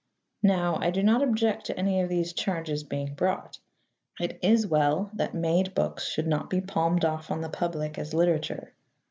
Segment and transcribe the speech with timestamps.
[0.41, 3.59] Now, I do not object to any of these charges being brought.
[4.19, 8.11] It is well that "made" books should not be palmed off on the public as
[8.11, 8.73] literature.